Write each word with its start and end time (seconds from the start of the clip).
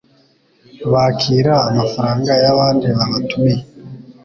bakira 0.91 1.53
amafaranga 1.69 2.31
y'abandi 2.43 2.85
babatumiye 2.97 3.61